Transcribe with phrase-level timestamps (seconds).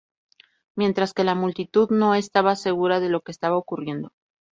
[0.75, 4.09] Mientras que la multitud no estaba segura de lo que estaba ocurriendo.